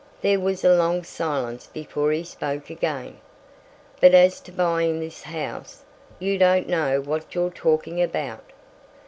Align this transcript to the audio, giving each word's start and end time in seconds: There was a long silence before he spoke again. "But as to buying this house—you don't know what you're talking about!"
There 0.23 0.39
was 0.39 0.65
a 0.65 0.73
long 0.75 1.03
silence 1.03 1.67
before 1.67 2.11
he 2.11 2.23
spoke 2.23 2.71
again. 2.71 3.17
"But 3.99 4.15
as 4.15 4.39
to 4.39 4.51
buying 4.51 4.99
this 4.99 5.21
house—you 5.21 6.39
don't 6.39 6.67
know 6.67 6.99
what 7.01 7.35
you're 7.35 7.51
talking 7.51 8.01
about!" 8.01 8.45